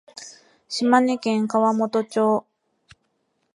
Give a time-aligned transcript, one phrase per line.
[0.67, 2.43] 島根県川本町